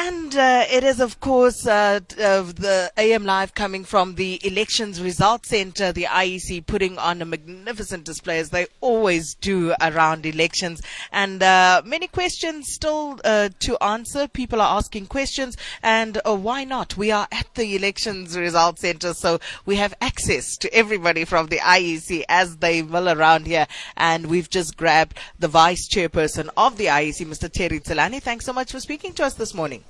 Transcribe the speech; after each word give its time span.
And 0.00 0.36
uh, 0.36 0.64
it 0.70 0.84
is, 0.84 1.00
of 1.00 1.18
course, 1.18 1.66
uh, 1.66 1.98
the 2.06 2.92
AM 2.96 3.24
Live 3.24 3.56
coming 3.56 3.82
from 3.82 4.14
the 4.14 4.40
Elections 4.46 5.02
Results 5.02 5.48
Center, 5.48 5.90
the 5.90 6.04
IEC 6.04 6.66
putting 6.66 6.98
on 6.98 7.20
a 7.20 7.24
magnificent 7.24 8.04
display 8.04 8.38
as 8.38 8.50
they 8.50 8.68
always 8.80 9.34
do 9.34 9.74
around 9.80 10.24
elections. 10.24 10.80
And 11.10 11.42
uh, 11.42 11.82
many 11.84 12.06
questions 12.06 12.68
still 12.72 13.18
uh, 13.24 13.48
to 13.58 13.82
answer. 13.82 14.28
People 14.28 14.60
are 14.60 14.76
asking 14.76 15.06
questions, 15.06 15.56
and 15.82 16.20
uh, 16.24 16.36
why 16.36 16.62
not? 16.62 16.96
We 16.96 17.10
are 17.10 17.26
at 17.32 17.52
the 17.56 17.74
Elections 17.74 18.38
Results 18.38 18.82
Center, 18.82 19.14
so 19.14 19.40
we 19.66 19.74
have 19.76 19.94
access 20.00 20.56
to 20.58 20.72
everybody 20.72 21.24
from 21.24 21.48
the 21.48 21.58
IEC 21.58 22.22
as 22.28 22.58
they 22.58 22.82
mill 22.82 23.08
around 23.08 23.48
here. 23.48 23.66
And 23.96 24.26
we've 24.26 24.48
just 24.48 24.76
grabbed 24.76 25.18
the 25.40 25.48
Vice 25.48 25.88
Chairperson 25.88 26.50
of 26.56 26.76
the 26.76 26.86
IEC, 26.86 27.26
Mr. 27.26 27.50
Terry 27.50 27.80
Tselane. 27.80 28.22
Thanks 28.22 28.44
so 28.44 28.52
much 28.52 28.70
for 28.70 28.78
speaking 28.78 29.12
to 29.14 29.24
us 29.24 29.34
this 29.34 29.54
morning. 29.54 29.82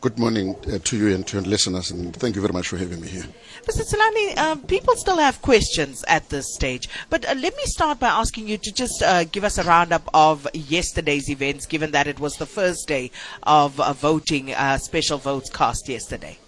Good 0.00 0.18
morning 0.18 0.56
uh, 0.66 0.78
to 0.78 0.96
you 0.96 1.14
and 1.14 1.26
to 1.26 1.36
your 1.36 1.46
listeners, 1.46 1.90
and 1.90 2.16
thank 2.16 2.34
you 2.34 2.40
very 2.40 2.54
much 2.54 2.68
for 2.68 2.78
having 2.78 3.02
me 3.02 3.08
here. 3.08 3.26
Mr. 3.68 3.82
Tselane, 3.82 4.38
uh, 4.38 4.56
people 4.66 4.96
still 4.96 5.18
have 5.18 5.42
questions 5.42 6.02
at 6.08 6.26
this 6.30 6.54
stage, 6.54 6.88
but 7.10 7.28
uh, 7.28 7.34
let 7.34 7.54
me 7.54 7.62
start 7.66 8.00
by 8.00 8.08
asking 8.08 8.48
you 8.48 8.56
to 8.56 8.72
just 8.72 9.02
uh, 9.02 9.24
give 9.24 9.44
us 9.44 9.58
a 9.58 9.62
roundup 9.62 10.08
of 10.14 10.48
yesterday's 10.54 11.28
events, 11.28 11.66
given 11.66 11.90
that 11.90 12.06
it 12.06 12.18
was 12.18 12.36
the 12.36 12.46
first 12.46 12.88
day 12.88 13.10
of 13.42 13.78
uh, 13.78 13.92
voting, 13.92 14.54
uh, 14.54 14.78
special 14.78 15.18
votes 15.18 15.50
cast 15.50 15.86
yesterday. 15.86 16.38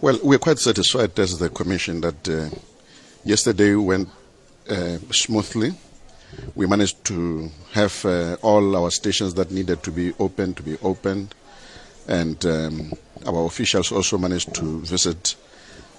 Well, 0.00 0.18
we're 0.22 0.38
quite 0.38 0.58
satisfied 0.58 1.18
as 1.18 1.38
the 1.38 1.50
Commission 1.50 2.00
that 2.00 2.50
yesterday 3.22 3.74
went 3.74 4.08
smoothly. 5.10 5.74
We 6.54 6.66
managed 6.66 7.04
to 7.04 7.50
have 7.72 8.06
all 8.40 8.76
our 8.76 8.90
stations 8.90 9.34
that 9.34 9.50
needed 9.50 9.82
to 9.82 9.90
be 9.90 10.14
open 10.18 10.54
to 10.54 10.62
be 10.62 10.78
opened 10.78 11.34
and 12.08 12.44
um, 12.46 12.92
our 13.26 13.46
officials 13.46 13.92
also 13.92 14.18
managed 14.18 14.54
to 14.54 14.80
visit 14.80 15.36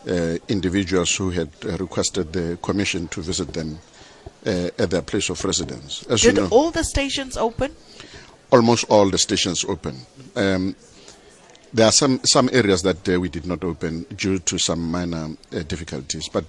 uh, 0.07 0.37
individuals 0.47 1.15
who 1.15 1.29
had 1.31 1.49
uh, 1.65 1.77
requested 1.77 2.33
the 2.33 2.57
commission 2.61 3.07
to 3.09 3.21
visit 3.21 3.53
them 3.53 3.79
uh, 4.45 4.69
at 4.77 4.89
their 4.89 5.01
place 5.01 5.29
of 5.29 5.43
residence. 5.45 6.05
As 6.09 6.21
Did 6.21 6.35
you 6.35 6.41
know, 6.41 6.47
all 6.49 6.71
the 6.71 6.83
stations 6.83 7.37
open? 7.37 7.73
Almost 8.51 8.85
all 8.89 9.09
the 9.09 9.17
stations 9.17 9.63
open. 9.65 9.97
Um, 10.35 10.75
there 11.73 11.87
are 11.87 11.91
some, 11.91 12.19
some 12.23 12.49
areas 12.53 12.83
that 12.83 13.07
uh, 13.09 13.19
we 13.19 13.29
did 13.29 13.47
not 13.47 13.63
open 13.63 14.03
due 14.15 14.39
to 14.39 14.59
some 14.59 14.91
minor 14.91 15.29
uh, 15.51 15.63
difficulties, 15.63 16.29
but 16.29 16.45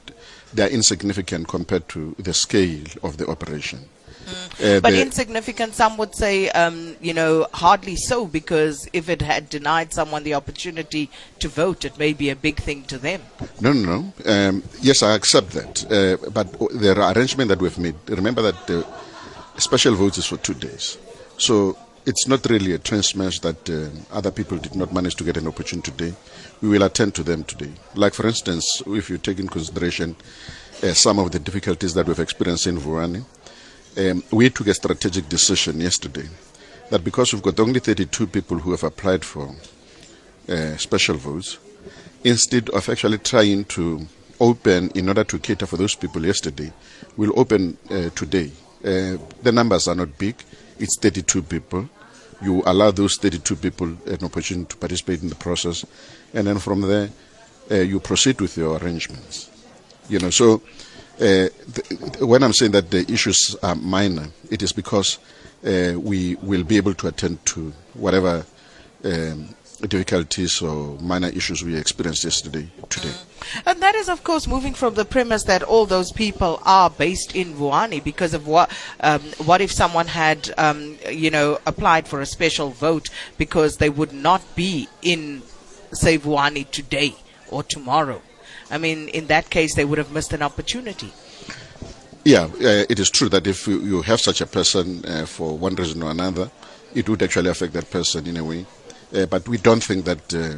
they 0.53 0.65
are 0.65 0.69
insignificant 0.69 1.49
compared 1.49 1.89
to 1.91 2.15
the 2.19 2.35
scale 2.35 2.85
of 3.03 3.17
the 3.17 3.27
operation. 3.29 3.89
Mm. 4.25 4.77
Uh, 4.77 4.81
but 4.81 4.95
insignificant, 4.95 5.75
some 5.75 5.97
would 5.97 6.15
say, 6.15 6.51
um, 6.51 6.97
you 7.01 7.15
know, 7.15 7.47
hardly 7.53 7.97
so, 7.97 8.27
because 8.27 8.89
if 8.93 9.09
it 9.09 9.23
had 9.23 9.49
denied 9.49 9.93
someone 9.93 10.23
the 10.25 10.35
opportunity 10.35 11.11
to 11.39 11.49
vote, 11.49 11.85
it 11.85 11.99
may 11.99 12.13
be 12.13 12.31
a 12.31 12.37
big 12.37 12.57
thing 12.57 12.83
to 12.85 12.99
them. 12.99 13.21
No, 13.61 13.73
no, 13.73 13.85
no. 13.97 14.13
Um, 14.25 14.63
yes, 14.81 15.03
I 15.03 15.15
accept 15.15 15.51
that. 15.51 15.85
Uh, 15.91 16.31
but 16.31 16.53
the 16.71 16.95
arrangement 17.15 17.49
that 17.49 17.61
we've 17.61 17.79
made, 17.79 17.97
remember 18.09 18.43
that 18.43 18.67
the 18.67 18.87
special 19.59 19.95
vote 19.95 20.19
is 20.19 20.27
for 20.27 20.37
two 20.39 20.55
days. 20.55 20.99
So 21.39 21.77
it's 22.07 22.29
not 22.29 22.45
really 22.47 22.73
a 22.73 22.79
transmission 22.79 23.43
that 23.43 23.71
uh, 23.71 23.89
other 24.15 24.31
people 24.31 24.59
did 24.59 24.75
not 24.75 24.93
manage 24.93 25.15
to 25.17 25.25
get 25.25 25.37
an 25.37 25.49
opportunity 25.49 25.91
today. 25.91 26.15
We 26.61 26.69
will 26.69 26.83
attend 26.83 27.15
to 27.17 27.23
them 27.23 27.45
today. 27.45 27.73
Like, 27.95 28.15
for 28.15 28.27
instance, 28.27 28.83
if 28.87 29.11
you 29.11 29.19
take 29.19 29.39
in 29.39 29.49
consideration 29.49 30.17
uh, 30.83 30.93
some 30.93 31.19
of 31.19 31.33
the 31.33 31.39
difficulties 31.39 31.95
that 31.95 32.07
we've 32.07 32.19
experienced 32.19 32.67
in 32.67 32.79
Vuwani, 32.79 33.25
um, 33.97 34.23
we 34.31 34.51
took 34.51 34.67
a 34.67 34.75
strategic 34.75 35.29
decision 35.29 35.81
yesterday 35.81 36.29
that 36.91 37.05
because 37.05 37.33
we've 37.33 37.43
got 37.43 37.59
only 37.61 37.81
32 37.81 38.27
people 38.27 38.59
who 38.59 38.71
have 38.73 38.85
applied 38.85 39.25
for 39.25 39.55
uh, 40.49 40.77
special 40.77 41.17
votes, 41.17 41.59
instead 42.23 42.69
of 42.71 42.89
actually 42.89 43.19
trying 43.19 43.65
to 43.65 44.07
open 44.41 44.91
in 44.91 45.09
order 45.09 45.25
to 45.25 45.39
cater 45.39 45.67
for 45.67 45.77
those 45.77 45.95
people 45.95 46.25
yesterday, 46.25 46.73
we'll 47.17 47.39
open 47.39 47.77
uh, 47.91 48.11
today. 48.11 48.51
Uh, 48.85 49.17
the 49.43 49.53
numbers 49.53 49.89
are 49.89 49.95
not 49.95 50.19
big, 50.19 50.37
it's 50.79 50.99
32 50.99 51.43
people. 51.43 51.89
You 52.43 52.63
allow 52.67 52.91
those 52.91 53.17
32 53.17 53.57
people 53.57 53.87
an 54.07 54.23
opportunity 54.23 54.69
to 54.69 54.77
participate 54.77 55.23
in 55.23 55.29
the 55.29 55.35
process, 55.35 55.85
and 56.35 56.47
then 56.47 56.59
from 56.59 56.83
there, 56.83 57.09
uh, 57.71 57.77
you 57.77 58.01
proceed 58.01 58.41
with 58.41 58.57
your 58.57 58.77
arrangements. 58.79 59.51
You 60.09 60.19
know, 60.19 60.31
so 60.31 60.61
uh, 61.21 61.49
when 62.25 62.43
I'm 62.43 62.53
saying 62.53 62.73
that 62.73 62.91
the 62.91 63.11
issues 63.11 63.57
are 63.63 63.75
minor, 63.75 64.29
it 64.51 64.63
is 64.63 64.73
because 64.73 65.19
uh, 65.67 65.95
we 65.99 66.37
will 66.37 66.65
be 66.65 66.77
able 66.77 66.95
to 66.95 67.09
attend 67.09 67.45
to 67.47 67.73
whatever 67.95 68.45
um, 69.05 69.55
difficulties 69.89 70.63
or 70.63 70.99
minor 71.01 71.29
issues 71.29 71.63
we 71.63 71.77
experienced 71.77 72.25
yesterday 72.25 72.69
today. 72.89 73.09
Mm. 73.09 73.63
And 73.67 73.83
that 73.83 73.95
is, 73.95 74.09
of 74.09 74.25
course, 74.25 74.47
moving 74.47 74.75
from 74.75 74.95
the 74.95 75.05
premise 75.05 75.45
that 75.45 75.63
all 75.63 75.87
those 75.87 76.13
people 76.13 76.61
are 76.65 76.91
based 76.91 77.35
in 77.35 77.55
Vuwani 77.55 78.03
because 78.03 78.35
of 78.35 78.47
what, 78.47 78.71
um, 79.01 79.21
what 79.45 79.61
if 79.61 79.71
someone 79.71 80.07
had, 80.07 80.53
um, 80.59 80.97
you 81.11 81.31
know, 81.31 81.59
applied 81.67 82.09
for 82.09 82.21
a 82.21 82.27
special 82.27 82.71
vote 82.71 83.11
because 83.39 83.77
they 83.77 83.91
would 83.91 84.13
not 84.13 84.43
be 84.55 84.89
in, 85.03 85.43
say, 85.93 86.19
Vuwani 86.19 86.71
today 86.71 87.15
or 87.51 87.63
tomorrow? 87.63 88.23
I 88.71 88.79
mean, 88.79 89.09
in 89.09 89.27
that 89.27 89.51
case, 89.51 89.75
they 89.75 89.85
would 89.85 89.99
have 89.99 90.13
missed 90.13 90.33
an 90.33 90.43
opportunity. 90.43 91.13
Yeah, 92.25 92.45
uh, 92.45 92.85
it 92.89 92.99
is 92.99 93.11
true 93.11 93.29
that 93.29 93.47
if 93.47 93.67
you, 93.67 93.81
you 93.81 94.03
have 94.03 94.21
such 94.21 94.41
a 94.41 94.47
person 94.47 95.05
uh, 95.05 95.27
for 95.27 95.59
one 95.59 95.75
reason 95.75 96.03
or 96.03 96.11
another, 96.11 96.51
it 96.95 97.09
would 97.09 97.23
actually 97.23 97.51
affect 97.51 97.75
that 97.75 97.91
person 97.91 98.27
in 98.27 98.37
a 98.39 98.45
way. 98.45 98.65
Uh, 99.15 99.27
but 99.27 99.47
we 99.47 99.59
don't 99.59 99.85
think 99.85 100.07
that 100.07 100.35
uh, 100.35 100.55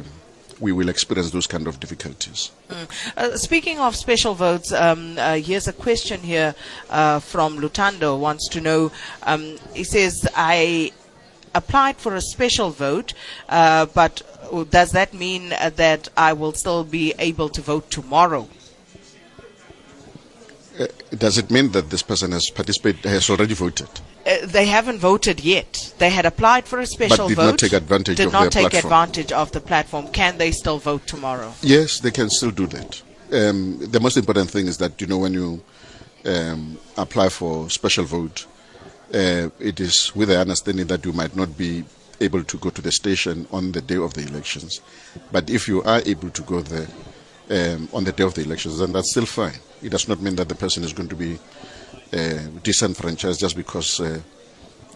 we 0.61 0.71
will 0.71 0.87
experience 0.87 1.31
those 1.31 1.45
kind 1.45 1.67
of 1.67 1.79
difficulties. 1.79 2.51
Mm. 2.69 3.13
Uh, 3.17 3.37
speaking 3.37 3.79
of 3.79 3.95
special 3.95 4.33
votes, 4.33 4.71
um, 4.71 5.17
uh, 5.19 5.35
here's 5.35 5.67
a 5.67 5.73
question 5.73 6.21
here 6.21 6.55
from 6.87 7.59
Lutando. 7.59 8.17
Wants 8.17 8.47
to 8.49 8.61
know. 8.61 8.91
Um, 9.23 9.57
he 9.73 9.83
says, 9.83 10.27
"I 10.35 10.93
applied 11.57 11.97
for 11.97 12.15
a 12.15 12.21
special 12.21 12.69
vote, 12.69 13.13
but 13.49 14.21
does 14.69 14.91
that 14.91 15.13
mean 15.13 15.53
uh, 15.53 15.71
that 15.75 16.09
I 16.15 16.33
will 16.33 16.53
still 16.53 16.83
be 16.83 17.13
able 17.19 17.49
to 17.49 17.61
vote 17.61 17.89
tomorrow? 17.89 18.47
Uh, 20.79 20.85
does 21.17 21.37
it 21.37 21.49
mean 21.49 21.71
that 21.71 21.89
this 21.89 22.03
person 22.03 22.31
has 22.31 22.49
participated, 22.49 23.03
has 23.05 23.29
already 23.29 23.55
voted? 23.55 23.89
Uh, 24.25 24.45
they 24.45 24.65
haven't 24.67 24.99
voted 24.99 25.39
yet. 25.39 25.93
They 25.97 26.09
had 26.11 26.25
applied 26.25 26.65
for 26.65 26.79
a 26.79 26.85
special 26.85 27.25
but 27.25 27.29
did 27.29 27.35
vote. 27.35 27.45
Not 27.45 27.59
take 27.59 27.73
advantage 27.73 28.17
did 28.17 28.27
of 28.27 28.33
not 28.33 28.51
take 28.51 28.69
platform. 28.69 28.93
advantage 28.93 29.31
of 29.31 29.51
the 29.51 29.61
platform. 29.61 30.07
Can 30.09 30.37
they 30.37 30.51
still 30.51 30.77
vote 30.77 31.07
tomorrow? 31.07 31.53
Yes, 31.61 31.99
they 31.99 32.11
can 32.11 32.29
still 32.29 32.51
do 32.51 32.67
that. 32.67 33.01
Um, 33.31 33.79
the 33.79 33.99
most 33.99 34.17
important 34.17 34.49
thing 34.51 34.67
is 34.67 34.77
that 34.77 35.01
you 35.01 35.07
know 35.07 35.17
when 35.17 35.33
you 35.33 35.61
um, 36.25 36.77
apply 36.97 37.29
for 37.29 37.69
special 37.69 38.05
vote, 38.05 38.45
uh, 39.13 39.49
it 39.59 39.79
is 39.79 40.15
with 40.15 40.29
the 40.29 40.39
understanding 40.39 40.87
that 40.87 41.05
you 41.05 41.13
might 41.13 41.35
not 41.35 41.57
be 41.57 41.83
able 42.19 42.43
to 42.43 42.57
go 42.57 42.69
to 42.69 42.81
the 42.81 42.91
station 42.91 43.47
on 43.51 43.71
the 43.71 43.81
day 43.81 43.97
of 43.97 44.13
the 44.13 44.21
elections. 44.21 44.81
But 45.31 45.49
if 45.49 45.67
you 45.67 45.83
are 45.83 46.01
able 46.05 46.29
to 46.29 46.41
go 46.41 46.61
there 46.61 46.87
um, 47.49 47.89
on 47.93 48.03
the 48.03 48.11
day 48.11 48.23
of 48.23 48.33
the 48.33 48.41
elections, 48.41 48.79
then 48.79 48.91
that's 48.91 49.11
still 49.11 49.25
fine. 49.25 49.59
It 49.81 49.89
does 49.89 50.07
not 50.07 50.21
mean 50.21 50.35
that 50.35 50.49
the 50.49 50.55
person 50.55 50.83
is 50.83 50.93
going 50.93 51.09
to 51.09 51.15
be 51.15 51.37
uh, 52.13 52.39
disenfranchised 52.63 53.39
just 53.39 53.55
because, 53.55 53.99
uh, 53.99 54.19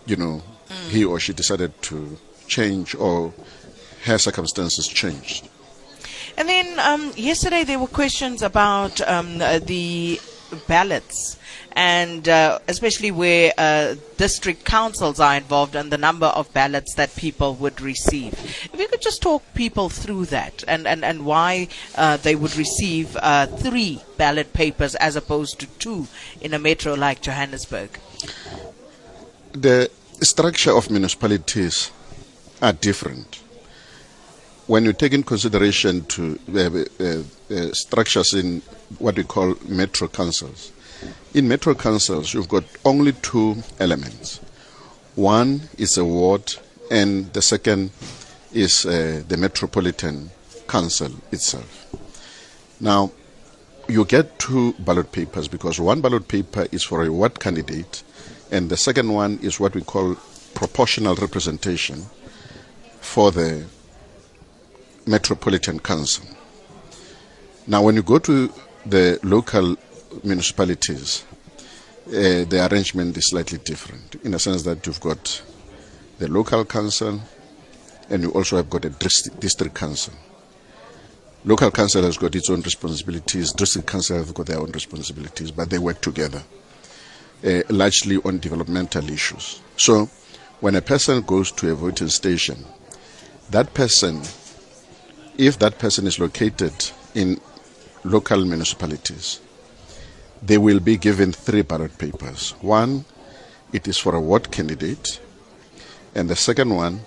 you 0.05 0.15
know, 0.15 0.41
mm. 0.67 0.89
he 0.89 1.05
or 1.05 1.19
she 1.19 1.33
decided 1.33 1.79
to 1.83 2.17
change 2.47 2.95
or 2.95 3.33
her 4.03 4.17
circumstances 4.17 4.87
changed. 4.87 5.47
And 6.37 6.49
then 6.49 6.79
um, 6.79 7.11
yesterday 7.15 7.63
there 7.63 7.77
were 7.77 7.87
questions 7.87 8.41
about 8.41 8.99
um, 9.01 9.37
the 9.37 10.19
ballots 10.67 11.37
and 11.73 12.27
uh, 12.27 12.59
especially 12.67 13.11
where 13.11 13.53
uh, 13.57 13.95
district 14.17 14.65
councils 14.65 15.19
are 15.19 15.35
involved 15.35 15.75
and 15.75 15.91
the 15.91 15.97
number 15.97 16.27
of 16.27 16.51
ballots 16.53 16.95
that 16.95 17.15
people 17.15 17.55
would 17.55 17.79
receive. 17.81 18.33
If 18.73 18.79
you 18.79 18.87
could 18.87 19.01
just 19.01 19.21
talk 19.21 19.43
people 19.53 19.89
through 19.89 20.25
that 20.25 20.63
and, 20.67 20.87
and, 20.87 21.05
and 21.05 21.25
why 21.25 21.69
uh, 21.95 22.17
they 22.17 22.35
would 22.35 22.55
receive 22.55 23.15
uh, 23.17 23.47
three 23.47 24.01
ballot 24.17 24.53
papers 24.53 24.95
as 24.95 25.15
opposed 25.15 25.59
to 25.59 25.67
two 25.79 26.07
in 26.41 26.53
a 26.53 26.59
metro 26.59 26.93
like 26.93 27.21
Johannesburg. 27.21 27.97
The 29.53 29.89
structure 30.21 30.71
of 30.71 30.89
municipalities 30.89 31.91
are 32.61 32.73
different. 32.73 33.41
When 34.71 34.85
you 34.85 34.93
take 34.93 35.11
in 35.11 35.23
consideration 35.23 36.05
to 36.05 36.39
uh, 36.55 37.03
uh, 37.03 37.73
structures 37.73 38.33
in 38.33 38.61
what 38.99 39.17
we 39.17 39.25
call 39.25 39.55
metro 39.67 40.07
councils, 40.07 40.71
in 41.33 41.49
metro 41.49 41.75
councils, 41.75 42.33
you've 42.33 42.47
got 42.47 42.63
only 42.85 43.11
two 43.11 43.57
elements. 43.81 44.39
One 45.15 45.63
is 45.77 45.97
a 45.97 46.05
ward, 46.05 46.55
and 46.89 47.33
the 47.33 47.41
second 47.41 47.91
is 48.53 48.85
uh, 48.85 49.23
the 49.27 49.35
metropolitan 49.35 50.31
council 50.69 51.11
itself. 51.33 51.93
Now, 52.79 53.11
you 53.89 54.05
get 54.05 54.39
two 54.39 54.71
ballot 54.79 55.11
papers 55.11 55.49
because 55.49 55.81
one 55.81 55.99
ballot 55.99 56.29
paper 56.29 56.65
is 56.71 56.81
for 56.81 57.03
a 57.03 57.11
ward 57.11 57.41
candidate, 57.41 58.03
and 58.51 58.69
the 58.69 58.77
second 58.77 59.11
one 59.11 59.37
is 59.41 59.59
what 59.59 59.75
we 59.75 59.81
call 59.81 60.15
proportional 60.53 61.15
representation 61.15 62.05
for 63.01 63.31
the 63.31 63.65
Metropolitan 65.05 65.79
Council. 65.79 66.25
Now, 67.67 67.83
when 67.83 67.95
you 67.95 68.03
go 68.03 68.19
to 68.19 68.51
the 68.85 69.19
local 69.23 69.75
municipalities, 70.23 71.23
uh, 72.07 72.45
the 72.45 72.67
arrangement 72.71 73.15
is 73.17 73.29
slightly 73.29 73.57
different 73.59 74.15
in 74.23 74.31
the 74.31 74.39
sense 74.39 74.63
that 74.63 74.85
you've 74.85 74.99
got 74.99 75.41
the 76.19 76.27
local 76.27 76.65
council 76.65 77.21
and 78.09 78.23
you 78.23 78.31
also 78.31 78.57
have 78.57 78.69
got 78.69 78.85
a 78.85 78.89
district 78.89 79.73
council. 79.73 80.13
Local 81.45 81.71
council 81.71 82.03
has 82.03 82.17
got 82.17 82.35
its 82.35 82.49
own 82.49 82.61
responsibilities, 82.61 83.53
district 83.53 83.87
council 83.87 84.17
have 84.17 84.33
got 84.33 84.45
their 84.45 84.59
own 84.59 84.71
responsibilities, 84.71 85.49
but 85.49 85.69
they 85.69 85.79
work 85.79 86.01
together, 86.01 86.43
uh, 87.45 87.61
largely 87.69 88.17
on 88.17 88.39
developmental 88.39 89.09
issues. 89.09 89.61
So, 89.77 90.09
when 90.59 90.75
a 90.75 90.81
person 90.81 91.21
goes 91.21 91.51
to 91.53 91.71
a 91.71 91.75
voting 91.75 92.09
station, 92.09 92.63
that 93.49 93.73
person, 93.73 94.21
if 95.37 95.59
that 95.59 95.79
person 95.79 96.07
is 96.07 96.19
located 96.19 96.73
in 97.15 97.39
local 98.03 98.43
municipalities, 98.45 99.39
they 100.41 100.57
will 100.57 100.79
be 100.79 100.97
given 100.97 101.31
three 101.31 101.61
ballot 101.61 101.97
papers. 101.97 102.51
One, 102.61 103.05
it 103.73 103.87
is 103.87 103.97
for 103.97 104.15
a 104.15 104.21
ward 104.21 104.51
candidate, 104.51 105.19
and 106.15 106.29
the 106.29 106.35
second 106.35 106.75
one 106.75 107.01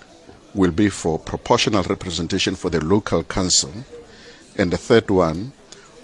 will 0.54 0.70
be 0.70 0.88
for 0.88 1.18
proportional 1.18 1.82
representation 1.82 2.54
for 2.54 2.70
the 2.70 2.82
local 2.84 3.24
council, 3.24 3.72
and 4.56 4.70
the 4.70 4.76
third 4.76 5.10
one 5.10 5.52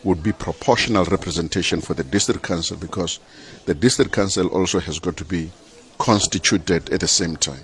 would 0.02 0.22
be 0.22 0.32
proportional 0.32 1.05
representation 1.05 1.81
for 1.81 1.94
the 1.94 2.05
district 2.05 2.43
council 2.43 2.76
because 2.76 3.20
the 3.67 3.75
district 3.75 4.12
council 4.12 4.49
also 4.49 4.81
has 4.81 4.99
got 4.99 5.17
to 5.17 5.25
be 5.25 5.50
constituted 5.99 6.90
at 6.90 7.00
the 7.00 7.08
same 7.08 7.37
time. 7.37 7.61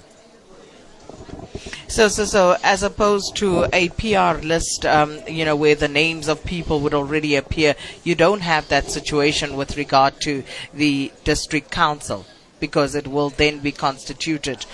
So, 1.89 2.09
so, 2.09 2.25
so, 2.25 2.57
as 2.63 2.83
opposed 2.83 3.37
to 3.37 3.67
a 3.73 3.89
PR 3.91 4.45
list, 4.45 4.85
um, 4.85 5.21
you 5.29 5.45
know, 5.45 5.55
where 5.55 5.75
the 5.75 5.89
names 5.89 6.29
of 6.29 6.45
people 6.45 6.81
would 6.81 6.95
already 6.95 7.37
appear, 7.37 7.77
you 8.03 8.15
don't 8.15 8.41
have 8.41 8.69
that 8.69 8.91
situation 8.91 9.57
with 9.57 9.77
regard 9.77 10.21
to 10.23 10.43
the 10.75 11.13
district 11.25 11.71
council 11.71 12.27
because 12.59 12.95
it 12.95 13.07
will 13.07 13.31
then 13.31 13.61
be 13.61 13.73
constituted 13.73 14.67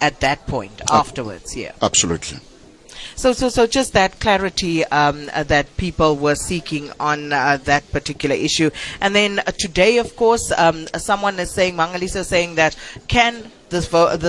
at 0.00 0.20
that 0.20 0.46
point 0.46 0.80
afterwards. 0.90 1.56
Yeah, 1.56 1.72
absolutely. 1.82 2.38
So, 3.16 3.32
so, 3.32 3.48
so, 3.48 3.66
just 3.66 3.92
that 3.92 4.20
clarity 4.20 4.84
um, 4.86 5.30
uh, 5.32 5.42
that 5.44 5.76
people 5.76 6.16
were 6.16 6.34
seeking 6.34 6.90
on 6.98 7.32
uh, 7.32 7.58
that 7.64 7.90
particular 7.92 8.34
issue, 8.36 8.70
and 9.00 9.14
then 9.14 9.40
uh, 9.40 9.52
today, 9.52 9.98
of 9.98 10.16
course, 10.16 10.52
um, 10.52 10.86
someone 10.96 11.38
is 11.38 11.52
saying, 11.52 11.74
Mangalisa 11.74 12.16
is 12.16 12.28
saying 12.28 12.54
that 12.56 12.76
can 13.08 13.50
the, 13.70 13.80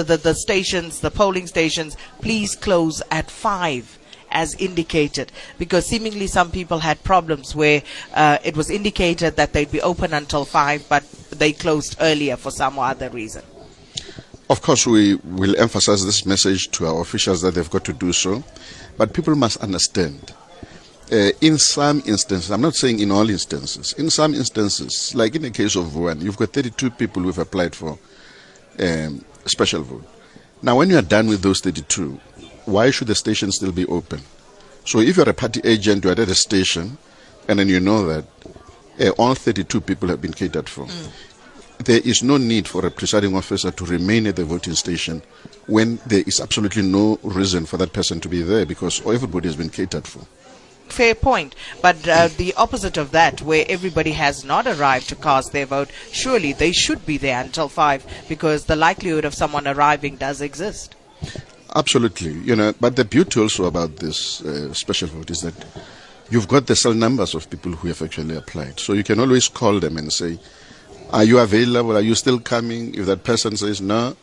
the, 0.05 0.17
the, 0.17 0.35
stations, 0.35 0.99
the 0.99 1.11
polling 1.11 1.47
stations, 1.47 1.97
please 2.21 2.55
close 2.55 3.01
at 3.11 3.31
five 3.31 3.97
as 4.31 4.55
indicated 4.55 5.31
because 5.57 5.85
seemingly 5.85 6.25
some 6.25 6.51
people 6.51 6.79
had 6.79 7.03
problems 7.03 7.53
where 7.55 7.83
uh, 8.13 8.37
it 8.43 8.55
was 8.55 8.69
indicated 8.69 9.35
that 9.35 9.51
they'd 9.51 9.71
be 9.71 9.81
open 9.81 10.13
until 10.13 10.45
5 10.45 10.87
but 10.87 11.03
they 11.31 11.51
closed 11.51 11.97
earlier 11.99 12.37
for 12.37 12.49
some 12.49 12.79
other 12.79 13.09
reason. 13.09 13.43
Of 14.51 14.61
course, 14.61 14.85
we 14.85 15.15
will 15.15 15.57
emphasize 15.57 16.05
this 16.05 16.25
message 16.25 16.71
to 16.71 16.85
our 16.85 16.99
officials 16.99 17.41
that 17.41 17.55
they've 17.55 17.69
got 17.69 17.85
to 17.85 17.93
do 17.93 18.11
so, 18.11 18.43
but 18.97 19.13
people 19.13 19.33
must 19.33 19.55
understand. 19.63 20.33
Uh, 21.09 21.29
in 21.39 21.57
some 21.57 22.03
instances, 22.05 22.51
I'm 22.51 22.59
not 22.59 22.75
saying 22.75 22.99
in 22.99 23.11
all 23.11 23.29
instances, 23.29 23.93
in 23.93 24.09
some 24.09 24.33
instances, 24.33 25.15
like 25.15 25.35
in 25.35 25.43
the 25.43 25.51
case 25.51 25.77
of 25.77 25.95
one, 25.95 26.19
you've 26.19 26.35
got 26.35 26.51
32 26.51 26.89
people 26.89 27.23
who've 27.23 27.37
applied 27.37 27.73
for 27.73 27.97
um, 28.77 29.23
special 29.45 29.83
vote. 29.83 30.03
Now, 30.61 30.75
when 30.75 30.89
you 30.89 30.97
are 30.97 31.01
done 31.01 31.29
with 31.29 31.43
those 31.43 31.61
32, 31.61 32.19
why 32.65 32.91
should 32.91 33.07
the 33.07 33.15
station 33.15 33.53
still 33.53 33.71
be 33.71 33.85
open? 33.85 34.19
So, 34.83 34.99
if 34.99 35.15
you're 35.15 35.29
a 35.29 35.33
party 35.33 35.61
agent, 35.63 36.03
you're 36.03 36.11
at 36.11 36.19
a 36.19 36.35
station, 36.35 36.97
and 37.47 37.57
then 37.57 37.69
you 37.69 37.79
know 37.79 38.05
that 38.05 38.25
uh, 38.99 39.11
all 39.11 39.33
32 39.33 39.79
people 39.79 40.09
have 40.09 40.21
been 40.21 40.33
catered 40.33 40.67
for. 40.67 40.87
Mm. 40.87 41.09
There 41.83 42.01
is 42.03 42.21
no 42.21 42.37
need 42.37 42.67
for 42.67 42.85
a 42.85 42.91
presiding 42.91 43.35
officer 43.35 43.71
to 43.71 43.85
remain 43.85 44.27
at 44.27 44.35
the 44.35 44.45
voting 44.45 44.75
station 44.75 45.21
when 45.67 45.99
there 46.05 46.23
is 46.27 46.39
absolutely 46.39 46.83
no 46.83 47.19
reason 47.23 47.65
for 47.65 47.77
that 47.77 47.93
person 47.93 48.19
to 48.21 48.29
be 48.29 48.41
there 48.41 48.65
because 48.65 49.01
everybody 49.05 49.47
has 49.47 49.55
been 49.55 49.69
catered 49.69 50.07
for 50.07 50.21
fair 50.91 51.15
point. 51.15 51.55
But 51.81 52.07
uh, 52.07 52.27
the 52.37 52.53
opposite 52.55 52.97
of 52.97 53.11
that, 53.11 53.41
where 53.41 53.65
everybody 53.67 54.11
has 54.11 54.43
not 54.43 54.67
arrived 54.67 55.09
to 55.09 55.15
cast 55.15 55.51
their 55.51 55.65
vote, 55.65 55.89
surely 56.11 56.53
they 56.53 56.71
should 56.71 57.05
be 57.05 57.17
there 57.17 57.41
until 57.41 57.69
five 57.69 58.05
because 58.27 58.65
the 58.65 58.75
likelihood 58.75 59.25
of 59.25 59.33
someone 59.33 59.67
arriving 59.67 60.17
does 60.17 60.41
exist. 60.41 60.95
Absolutely, 61.75 62.33
you 62.33 62.55
know. 62.55 62.73
But 62.79 62.97
the 62.97 63.05
beauty 63.05 63.39
also 63.39 63.65
about 63.65 63.97
this 63.97 64.41
uh, 64.41 64.73
special 64.73 65.07
vote 65.07 65.31
is 65.31 65.41
that 65.41 65.55
you've 66.29 66.47
got 66.47 66.67
the 66.67 66.75
cell 66.75 66.93
numbers 66.93 67.33
of 67.33 67.49
people 67.49 67.71
who 67.71 67.87
have 67.87 68.01
actually 68.01 68.35
applied, 68.35 68.79
so 68.79 68.93
you 68.93 69.03
can 69.03 69.19
always 69.19 69.47
call 69.47 69.79
them 69.79 69.97
and 69.97 70.11
say, 70.11 70.37
"Are 71.11 71.23
you 71.23 71.39
available? 71.39 71.95
Are 71.97 72.01
you 72.01 72.15
still 72.15 72.39
coming?" 72.39 72.95
If 72.95 73.05
that 73.05 73.23
person 73.23 73.57
says 73.57 73.81
no. 73.81 74.15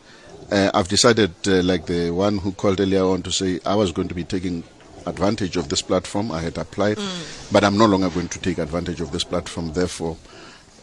Uh, 0.51 0.71
I've 0.73 0.87
decided, 0.87 1.31
uh, 1.47 1.61
like 1.61 1.85
the 1.85 2.09
one 2.09 2.39
who 2.39 2.51
called 2.53 2.79
earlier 2.79 3.03
on, 3.03 3.21
to 3.21 3.31
say 3.31 3.59
I 3.65 3.75
was 3.75 3.91
going 3.91 4.07
to 4.07 4.15
be 4.15 4.23
taking 4.23 4.63
advantage 5.05 5.57
of 5.57 5.69
this 5.69 5.81
platform. 5.81 6.31
I 6.31 6.41
had 6.41 6.57
applied, 6.57 6.97
mm. 6.97 7.51
but 7.51 7.63
I'm 7.63 7.77
no 7.77 7.85
longer 7.85 8.09
going 8.09 8.29
to 8.29 8.39
take 8.39 8.57
advantage 8.57 8.99
of 8.99 9.11
this 9.11 9.23
platform. 9.23 9.73
Therefore, 9.73 10.17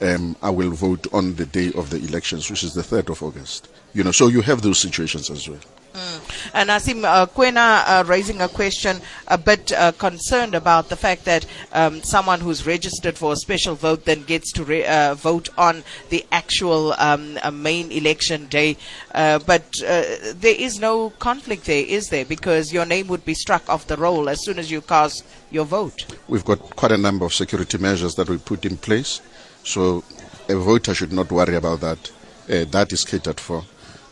um, 0.01 0.37
I 0.43 0.51
will 0.51 0.71
vote 0.71 1.07
on 1.13 1.35
the 1.37 1.47
day 1.47 1.73
of 1.73 1.91
the 1.91 1.99
elections, 1.99 2.51
which 2.51 2.63
is 2.63 2.75
the 2.75 2.83
3rd 2.83 3.11
of 3.11 3.23
August. 3.23 3.69
You 3.95 4.05
know, 4.05 4.13
so 4.13 4.29
you 4.29 4.43
have 4.43 4.63
those 4.63 4.79
situations 4.79 5.31
as 5.31 5.49
well. 5.49 5.61
Mm. 5.97 6.51
And 6.53 6.69
Asim 6.71 7.05
uh, 7.05 7.25
Kwena 7.25 7.83
uh, 7.87 8.05
raising 8.07 8.43
a 8.43 8.49
question 8.49 9.01
a 9.29 9.39
bit 9.39 9.73
uh, 9.73 9.93
concerned 9.93 10.55
about 10.55 10.91
the 10.91 10.97
fact 10.97 11.25
that 11.25 11.47
um, 11.73 12.03
someone 12.03 12.41
who's 12.41 12.67
registered 12.67 13.17
for 13.17 13.33
a 13.33 13.37
special 13.37 13.75
vote 13.75 14.05
then 14.05 14.23
gets 14.23 14.53
to 14.53 14.65
re- 14.65 14.85
uh, 14.85 15.15
vote 15.15 15.49
on 15.57 15.85
the 16.11 16.27
actual 16.31 16.93
um, 16.99 17.39
uh, 17.43 17.51
main 17.51 17.91
election 17.91 18.47
day. 18.49 18.77
Uh, 19.15 19.39
but 19.39 19.65
there 19.81 20.55
is 20.59 20.79
no 20.79 21.11
conflict 21.11 21.65
there, 21.65 21.85
is 21.87 22.11
there? 22.11 22.27
Because 22.27 22.75
your 22.75 22.85
name 22.85 23.07
would 23.07 23.25
be 23.25 23.33
struck 23.33 23.67
off 23.71 23.87
the 23.87 23.97
roll 23.97 24.29
as 24.29 24.45
soon 24.45 24.59
as 24.59 24.71
you 24.71 24.83
cast 24.83 25.25
your 25.51 25.65
vote. 25.65 26.05
We've 26.29 26.45
got 26.45 26.59
quite 26.77 26.93
a 26.93 26.99
number 26.99 27.25
of 27.25 27.33
security 27.33 27.79
measures 27.79 28.17
that 28.17 28.29
we 28.29 28.37
put 28.37 28.67
in 28.67 28.77
place. 28.77 29.23
So 29.65 30.05
a 30.47 30.57
voter 30.57 30.93
should 30.93 31.13
not 31.13 31.33
worry 31.33 31.55
about 31.55 31.81
that. 31.81 32.11
that 32.47 32.93
is 32.93 33.05
catered 33.05 33.41
for 33.41 33.65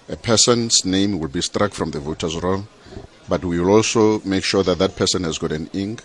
a 0.09 0.17
person's 0.17 0.85
name 0.85 1.19
will 1.19 1.29
be 1.29 1.41
struck 1.41 1.73
from 1.73 1.91
the 1.91 2.01
voters' 2.01 2.37
roll, 2.37 2.67
but 3.29 3.45
we 3.45 3.59
will 3.59 3.71
also 3.71 4.21
make 4.21 4.45
sure 4.45 4.63
that 4.63 4.79
that 4.79 4.97
person 4.97 5.25
has 5.25 5.39
got 5.39 5.53
an 5.53 5.69
ink. 5.73 6.03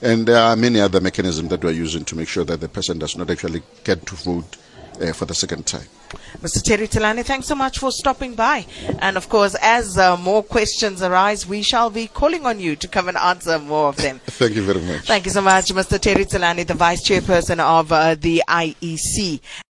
And 0.00 0.26
there 0.26 0.42
are 0.42 0.56
many 0.56 0.80
other 0.80 1.00
mechanisms 1.00 1.50
that 1.50 1.62
we're 1.62 1.70
using 1.70 2.04
to 2.06 2.16
make 2.16 2.28
sure 2.28 2.44
that 2.44 2.60
the 2.60 2.68
person 2.68 2.98
does 2.98 3.16
not 3.16 3.30
actually 3.30 3.62
get 3.84 4.04
to 4.06 4.14
vote 4.16 4.56
uh, 5.00 5.12
for 5.12 5.26
the 5.26 5.34
second 5.34 5.66
time. 5.66 5.86
Mr. 6.40 6.62
Terry 6.62 6.88
Tselane, 6.88 7.24
thanks 7.24 7.46
so 7.46 7.54
much 7.54 7.78
for 7.78 7.90
stopping 7.90 8.34
by. 8.34 8.66
And 8.98 9.16
of 9.16 9.28
course, 9.28 9.54
as 9.62 9.96
uh, 9.96 10.16
more 10.16 10.42
questions 10.42 11.02
arise, 11.02 11.46
we 11.46 11.62
shall 11.62 11.88
be 11.90 12.08
calling 12.08 12.46
on 12.46 12.60
you 12.60 12.76
to 12.76 12.88
come 12.88 13.08
and 13.08 13.16
answer 13.16 13.58
more 13.58 13.88
of 13.88 13.96
them. 13.96 14.20
Thank 14.26 14.56
you 14.56 14.62
very 14.62 14.80
much. 14.80 15.06
Thank 15.06 15.26
you 15.26 15.30
so 15.30 15.40
much, 15.40 15.72
Mr. 15.72 16.00
Terry 16.00 16.24
Tselane, 16.24 16.66
the 16.66 16.74
Vice 16.74 17.08
Chairperson 17.08 17.60
of 17.60 17.92
uh, 17.92 18.14
the 18.14 18.42
IEC. 18.48 19.40